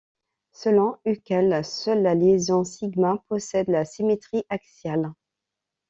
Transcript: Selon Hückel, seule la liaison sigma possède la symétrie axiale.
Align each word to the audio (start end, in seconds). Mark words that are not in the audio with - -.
Selon 0.51 0.97
Hückel, 1.05 1.63
seule 1.63 2.01
la 2.01 2.15
liaison 2.15 2.63
sigma 2.63 3.23
possède 3.29 3.69
la 3.69 3.85
symétrie 3.85 4.45
axiale. 4.49 5.13